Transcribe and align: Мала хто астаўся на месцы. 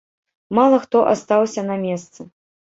Мала 0.59 0.79
хто 0.87 1.03
астаўся 1.13 1.61
на 1.71 1.79
месцы. 1.85 2.21